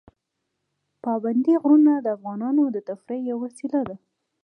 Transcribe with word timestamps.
پابندی 1.03 1.53
غرونه 1.61 1.93
د 1.99 2.07
افغانانو 2.15 2.63
د 2.75 2.77
تفریح 2.89 3.21
یوه 3.29 3.41
وسیله 3.45 3.81
ده. 3.89 3.95